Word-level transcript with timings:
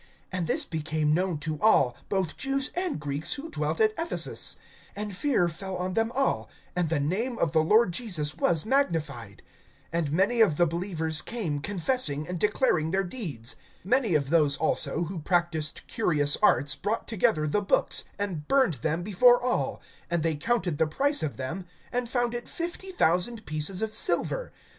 (17)And 0.33 0.47
this 0.47 0.65
became 0.65 1.13
known 1.13 1.37
to 1.37 1.61
all, 1.61 1.95
both 2.09 2.35
Jews 2.35 2.71
and 2.73 2.99
Greeks, 2.99 3.33
who 3.33 3.51
dwelt 3.51 3.79
at 3.79 3.93
Ephesus; 3.99 4.57
and 4.95 5.15
fear 5.15 5.47
fell 5.47 5.75
on 5.75 5.93
them 5.93 6.11
all, 6.15 6.49
and 6.75 6.89
the 6.89 6.99
name 6.99 7.37
of 7.37 7.51
the 7.51 7.61
Lord 7.61 7.91
Jesus 7.91 8.33
was 8.33 8.65
magnified. 8.65 9.43
(18)And 9.93 10.09
many 10.09 10.41
of 10.41 10.57
the 10.57 10.65
believers 10.65 11.21
came, 11.21 11.59
confessing, 11.59 12.27
and 12.27 12.39
declaring 12.39 12.89
their 12.89 13.03
deeds. 13.03 13.55
(19)Many 13.85 14.17
of 14.17 14.31
those 14.31 14.57
also 14.57 15.03
who 15.03 15.19
practiced 15.19 15.85
curious 15.85 16.35
arts 16.41 16.75
brought 16.75 17.07
together 17.07 17.45
the 17.47 17.61
books, 17.61 18.05
and 18.17 18.47
burned 18.47 18.73
them 18.81 19.03
before 19.03 19.39
all; 19.39 19.83
and 20.09 20.23
they 20.23 20.35
counted 20.35 20.79
the 20.79 20.87
price 20.87 21.21
of 21.21 21.37
them, 21.37 21.67
and 21.91 22.09
found 22.09 22.33
it 22.33 22.49
fifty 22.49 22.91
thousand 22.91 23.45
pieces 23.45 23.83
of 23.83 23.93
silver. 23.93 24.51